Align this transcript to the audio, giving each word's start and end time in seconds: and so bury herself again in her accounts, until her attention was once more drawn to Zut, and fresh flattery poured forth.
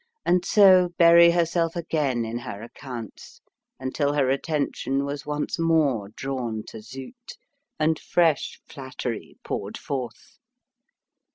and 0.25 0.43
so 0.43 0.89
bury 0.97 1.29
herself 1.29 1.75
again 1.75 2.25
in 2.25 2.39
her 2.39 2.63
accounts, 2.63 3.39
until 3.79 4.13
her 4.13 4.31
attention 4.31 5.05
was 5.05 5.27
once 5.27 5.59
more 5.59 6.09
drawn 6.09 6.63
to 6.67 6.81
Zut, 6.81 7.37
and 7.79 7.99
fresh 7.99 8.59
flattery 8.67 9.35
poured 9.43 9.77
forth. 9.77 10.39